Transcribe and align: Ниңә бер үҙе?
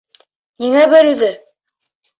Ниңә 0.63 0.87
бер 0.95 1.13
үҙе? 1.13 1.31